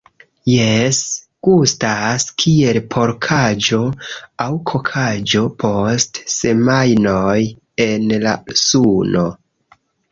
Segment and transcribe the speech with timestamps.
[0.51, 1.01] Jes,
[1.47, 3.83] gustas kiel porkaĵo
[4.47, 7.39] aŭ kokaĵo post semajnoj
[7.89, 8.37] en la
[8.67, 9.31] suno